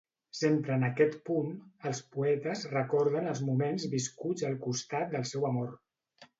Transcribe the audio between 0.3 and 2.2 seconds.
Sempre en aquest punt, els